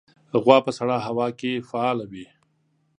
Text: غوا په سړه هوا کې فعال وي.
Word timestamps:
غوا 0.43 0.57
په 0.65 0.71
سړه 0.77 0.97
هوا 1.07 1.27
کې 1.39 1.65
فعال 1.69 1.97
وي. 2.11 2.25